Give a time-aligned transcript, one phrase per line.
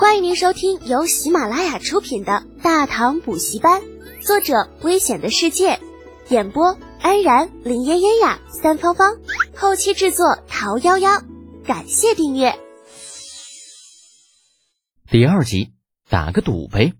[0.00, 3.82] 欢迎您收听由喜马拉雅出品的《大唐补习班》，
[4.26, 5.78] 作者：危险的世界，
[6.30, 9.18] 演播：安然、林嫣嫣呀、三芳芳，
[9.54, 11.22] 后期制作：桃夭夭。
[11.66, 12.58] 感谢订阅。
[15.10, 15.74] 第二集，
[16.08, 16.94] 打个赌呗。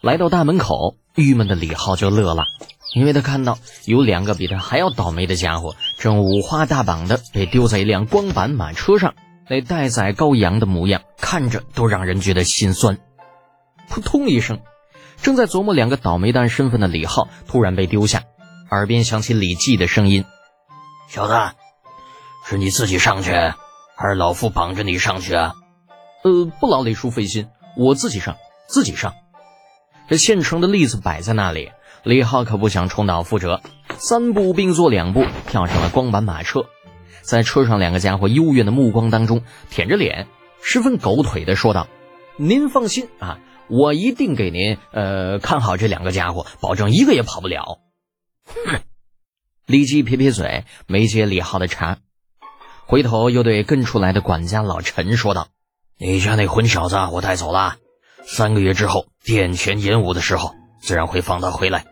[0.00, 2.42] 来到大门口，郁闷的李浩就乐了，
[2.96, 9.14] 因为他看到有两个比他还要倒霉的家伙，正五花大绑的被丢在一辆光板马车上。
[9.48, 12.98] 那待宰羔羊的模样，看着都让人觉得心酸。
[13.88, 14.60] 扑通一声，
[15.22, 18.24] 正在琢磨两个倒霉蛋身份的李浩突然被丢下，
[18.70, 20.24] 耳边响起李记的声音
[21.08, 21.34] ：“小子，
[22.46, 25.54] 是你自己上去，还是老夫绑着你上去啊
[26.24, 28.36] ？”“呃，不劳李叔费心，我自己上，
[28.68, 29.14] 自己上。”
[30.10, 31.70] 这现成的例子摆在那里，
[32.02, 33.62] 李浩可不想重蹈覆辙，
[33.98, 36.66] 三步并作两步跳上了光板马车。
[37.28, 40.28] 在车上，两个家伙幽怨的目光当中，舔着脸，
[40.62, 41.86] 十分狗腿的说道
[42.40, 47.80] ：“您放心啊，我一定给您呃看好这两个家伙，保证一个也跑不了。”
[48.64, 48.80] 哼！
[49.66, 51.98] 李记撇撇嘴，没接李浩的茬，
[52.86, 55.48] 回头又对跟出来的管家老陈说道
[56.00, 57.76] ：“你家那混小子我带走了，
[58.24, 61.84] 三个月之后殿前演武的时候，自然会放他回来。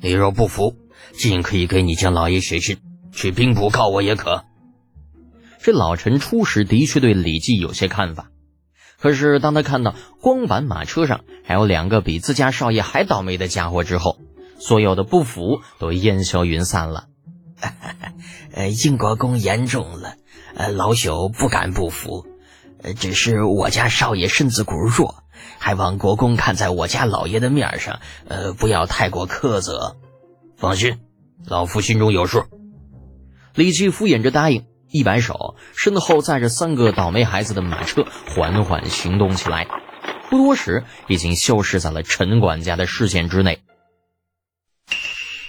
[0.00, 0.74] 你若不服，
[1.12, 2.78] 尽可以给你家老爷写信，
[3.12, 4.42] 去兵部告我也可。”
[5.62, 8.30] 这老陈初时的确对李记有些看法，
[8.98, 14.18] 可是当他看到光板马车上还有两个比自家少爷还倒霉的家伙之后，
[14.58, 17.08] 所有的不服都烟消云散了。
[18.54, 20.14] 呃，英国公言重了，
[20.54, 22.26] 呃，老朽不敢不服，
[22.82, 25.24] 呃，只是我家少爷身子骨弱，
[25.58, 29.98] 还望国公看在我家老爷的面上，呃，不要太过苛责。
[30.56, 31.00] 放心，
[31.44, 32.44] 老夫心中有数。
[33.54, 34.64] 李记敷衍着答应。
[34.90, 39.66] 一摆手，身后载着三个倒霉孩子的马车缓缓行动起来，
[40.28, 43.60] 不多时已经消失在了陈管家的视线之内。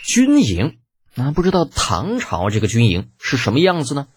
[0.03, 0.77] 军营，
[1.15, 4.07] 那不知道唐朝这个军营是什么样子呢？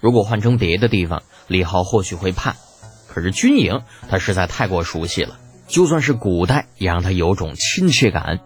[0.00, 2.54] 如果换成别的地方，李浩或许会怕，
[3.08, 8.40] 可是军营他实在太过熟悉了，就算是古代也让他有种亲切感。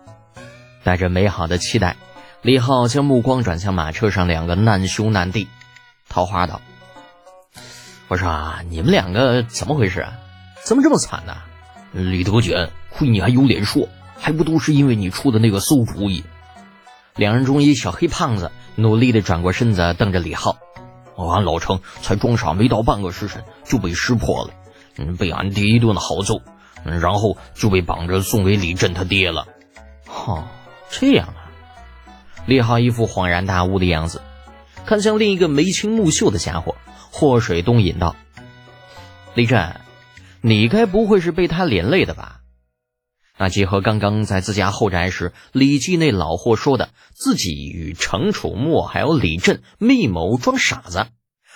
[0.85, 1.97] 带着美好的期待，
[2.43, 5.49] 李浩将目光转向马车上两个难兄难弟。
[6.13, 6.61] 桃花道
[8.09, 10.13] ：“我说啊，你们两个怎么回事啊？
[10.63, 11.39] 怎么这么惨呢？
[11.93, 13.89] 李德卷，亏你还有脸说，
[14.21, 16.23] 还不都是因为你出的那个馊主意？”
[17.17, 20.59] 两人中一小黑胖子努力的转过身子，瞪着李浩
[21.17, 24.51] ：“俺老程才装傻没到半个时辰就被识破了，
[24.99, 26.43] 嗯，被俺爹一顿好揍，
[26.85, 29.47] 然后就被绑着送给李振他爹了。”
[30.07, 30.45] 哦，
[30.91, 31.49] 这样啊！
[32.45, 34.21] 李浩一副恍然大悟的样子。
[34.85, 36.77] 看向另一个眉清目秀的家伙，
[37.11, 38.17] 祸水东引道
[39.35, 39.81] ：“李振，
[40.41, 42.41] 你该不会是被他连累的吧？
[43.39, 51.07] 那结合刚刚在自家后宅时，李记那老货说的，自己与程楚墨还有李振密谋装傻子。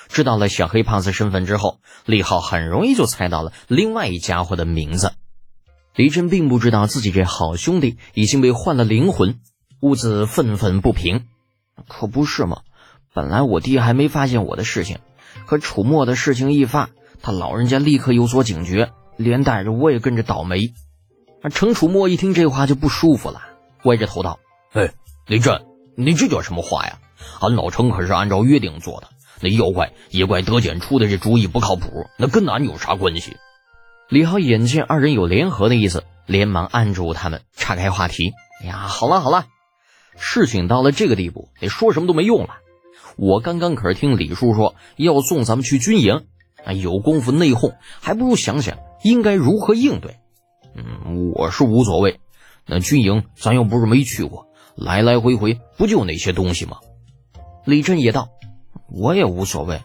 [0.09, 5.13] 知道了小黑胖子身份之后，李浩很容易就猜到了另外一家伙的名字。
[5.95, 9.41] 李振并不知道自己这好兄弟已经被换了灵魂，
[9.81, 11.27] 兀自愤愤不平。
[11.89, 12.63] 可不是吗？
[13.17, 14.99] 本来我爹还没发现我的事情，
[15.47, 16.91] 可楚墨的事情一发，
[17.23, 20.75] 他老人家立刻有所警觉，连带着我也跟着倒霉。
[21.43, 23.41] 而程楚墨一听这话就不舒服了，
[23.85, 24.39] 歪着头道
[24.75, 24.93] ：“哎，
[25.27, 25.65] 林震，
[25.97, 26.99] 你这叫什么话呀？
[27.41, 29.09] 俺老程可是按照约定做的，
[29.41, 33.39] 那妖怪也怪德简出的这主意不靠谱，那跟俺有啥关系？”
[34.11, 39.47] 李浩眼见二人有联合的意思，连忙按住他们，岔开话题：“哎呀，好了好了，
[40.19, 42.57] 事情到了这个地步，你说什么都没用了。”
[43.17, 46.27] 我刚刚可是听李叔说要送咱们去军营，
[46.65, 50.17] 啊，有功夫内讧，还不如想想应该如何应对。
[50.77, 52.21] 嗯，我是无所谓。
[52.67, 56.79] 那军营咱又不是没去过，来来回回不就那些东西吗？
[57.65, 58.29] 李振也道
[58.93, 59.81] ：“我也无所谓，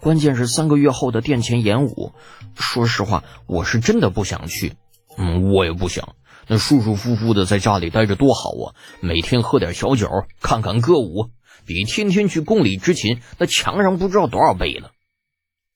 [0.00, 2.12] 关键是三个月后的殿前演武。
[2.54, 4.74] 说实话，我是真的不想去。
[5.16, 6.16] 嗯，我也不想。
[6.48, 10.08] 那舒舒服服的在家里待着多好啊，每天喝点小酒，
[10.42, 11.30] 看看歌舞。”
[11.66, 14.92] 比天天去宫里执勤那强上不知道多少倍了，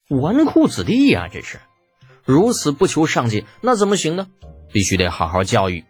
[0.07, 1.27] 纨绔子弟呀！
[1.31, 1.59] 这是
[2.25, 4.27] 如此不求上进，那怎么行呢？
[4.71, 5.83] 必须得好好教育。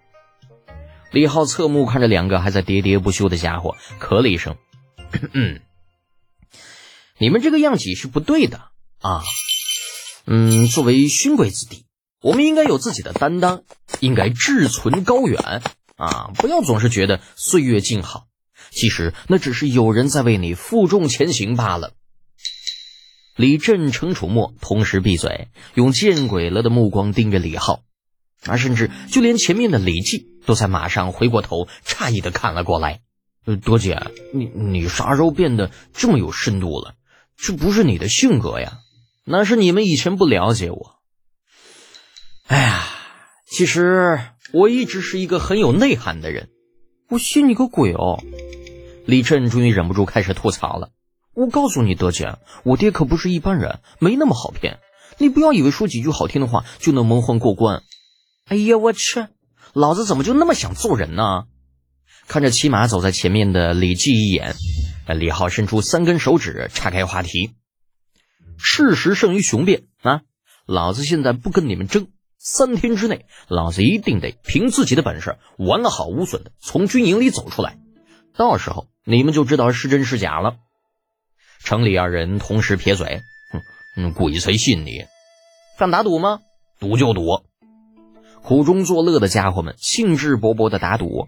[1.11, 4.55] 李浩侧目看着两个还在喋喋不休的家伙，咳了一声
[5.33, 5.59] ：“嗯，
[7.17, 8.69] 你们这个样子是不对的
[8.99, 9.23] 啊。
[10.25, 11.85] 嗯，作为勋贵子弟，
[12.21, 13.63] 我们应该有自己的担当，
[13.99, 15.61] 应该志存高远
[15.97, 16.31] 啊！
[16.35, 18.27] 不要总是觉得岁月静好。”
[18.71, 21.93] 其实那只是有人在为你负重前行罢了。
[23.35, 27.83] 李振、程楚墨同时闭嘴，用见鬼了的目光盯着李浩，
[28.45, 33.01] 而，甚至就连前面的李记都在马上回过头，诧异的看了过来。
[33.45, 36.95] 呃，多姐，你你啥时候变得这么有深度了？
[37.37, 38.79] 这不是你的性格呀，
[39.23, 40.99] 那是你们以前不了解我。
[42.47, 42.85] 哎呀，
[43.49, 44.19] 其实
[44.51, 46.49] 我一直是一个很有内涵的人。
[47.07, 48.21] 我信你个鬼哦！
[49.05, 50.91] 李振终于忍不住开始吐槽了。
[51.33, 54.79] 我告诉你，德姐，我爹可不是一般人，没那么好骗。
[55.17, 57.83] 你不要以为说几句好听的话就能蒙混过关。
[58.45, 59.27] 哎呀，我去，
[59.73, 61.45] 老子怎么就那么想揍人呢？
[62.27, 64.55] 看着骑马走在前面的李记一眼，
[65.07, 67.51] 李浩伸出三根手指岔开话题。
[68.57, 70.21] 事实胜于雄辩啊！
[70.65, 77.79] 老子现在不跟你们争，三天之内，老子一定得凭自己的本事完好无损的从军营里走出来。
[78.35, 80.57] 到时候你们就知道是真是假了。
[81.63, 83.21] 城里二人同时撇嘴
[83.95, 85.05] ：“哼，鬼才信你！
[85.77, 86.39] 敢打赌吗？
[86.79, 87.43] 赌就赌！”
[88.41, 91.27] 苦中作乐的家伙们兴致勃勃的打赌，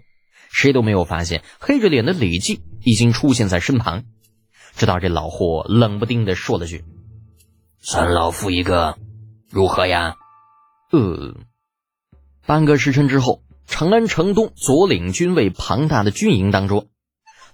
[0.50, 4.04] 谁都没有发现黑着脸的李记已经出现在身旁。
[4.74, 6.84] 直到这老货冷不丁的说了句
[7.78, 8.96] ：“算老夫一个，
[9.50, 10.16] 如何呀？”
[10.90, 11.36] 呃，
[12.46, 16.88] 半个时辰之后，长安城东左领军卫庞大的军营当中，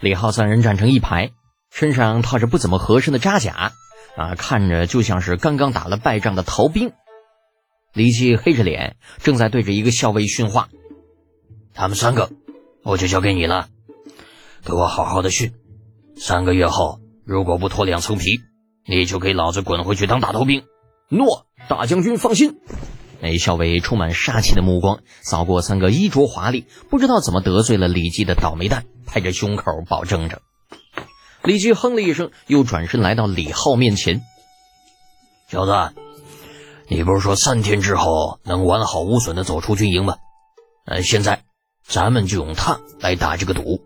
[0.01, 1.31] 李浩三人站成一排。
[1.71, 3.73] 身上套着不怎么合身的扎甲，
[4.17, 6.93] 啊，看着就像是刚刚打了败仗的逃兵。
[7.93, 10.71] 李记黑着脸，正在对着一个校尉训话
[11.75, 12.31] ：“他们三个，
[12.83, 13.69] 我就交给你了，
[14.65, 15.53] 给我好好的训。
[16.17, 18.41] 三个月后，如果不脱两层皮，
[18.87, 20.65] 你就给老子滚回去当大头兵。”
[21.11, 22.59] 诺，大将军放心。
[23.21, 30.41] 那校尉充满杀气的目光扫过三个衣着华丽、不知道怎么得罪了李记的倒霉蛋，拍着胸口保证着。
[31.43, 34.23] 李记哼了一声，又转身来到李浩面前
[35.51, 35.73] ：“小子，
[36.89, 40.17] 你不是说三天之后能完好无损的走出军营吗？
[40.85, 41.45] 呃，现在
[41.87, 43.81] 咱们就用他来打这个赌。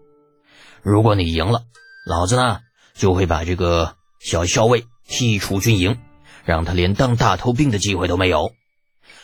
[0.82, 1.62] 如果你赢了，
[2.06, 2.58] 老子呢
[2.94, 5.98] 就会把这个小校尉踢出军营，
[6.44, 8.50] 让他连当大头兵的机会都没有。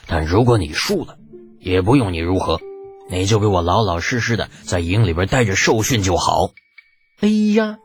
[0.07, 1.17] 但如果你输了，
[1.61, 2.61] 也不用你如何，
[3.11, 6.51] 你就给我老老实实的在营里边待着受训就好。”
[7.21, 7.79] 哎呀！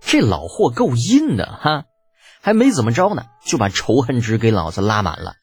[0.00, 1.84] 这老货够阴的哈，
[2.42, 5.34] 还没怎么着呢，就把仇恨值给老子拉满了。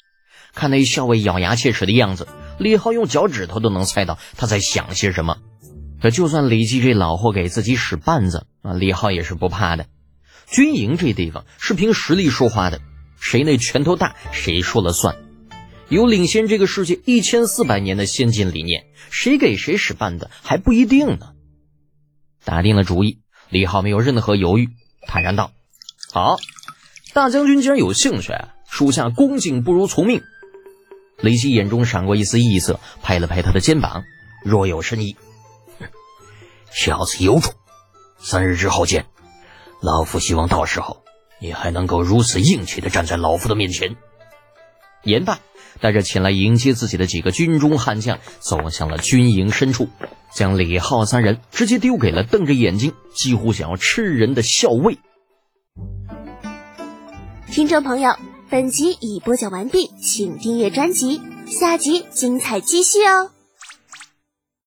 [0.53, 2.27] 看那校尉咬牙切齿的样子，
[2.59, 5.37] 李浩用脚趾头都能猜到他在想些什么。
[6.01, 9.87] 可就算李记这老货给自己使绊子啊，李浩也是不怕的。
[10.47, 12.79] 军营这地方是凭实力说话的，
[13.19, 15.15] 谁那拳头大，谁说了算。
[15.89, 21.33] 有领先这个世界一千四百年的先进理念，谁给谁使绊子还不一定呢。
[22.43, 23.19] 打定了主意。
[23.49, 24.69] 李浩没有任何犹豫，
[25.05, 25.51] 坦然道
[26.11, 26.37] ：“好，
[27.13, 28.33] 大将军既然有兴趣，
[28.67, 30.23] 属下恭敬不如从命。”
[31.21, 34.05] 李希眼中闪过一丝异色，拍了拍他的肩膀，
[34.43, 35.15] 若有深意
[36.73, 37.53] ：“小子有种，
[38.17, 39.05] 三日之后见。
[39.79, 41.03] 老夫希望到时候
[41.39, 43.95] 你还能够如此硬气的站在老夫的面前。”
[45.03, 45.39] 言罢。
[45.81, 49.89] 带着前来迎接自己的几个军中悍将，走向了军营深处，
[50.33, 54.97] 将李浩三人直接丢给了瞪着眼睛、几乎想要吃人的校尉。
[57.51, 58.15] 听众朋友，
[58.49, 63.32] 本集已播讲完毕，请订阅专辑，下集精彩继续哦。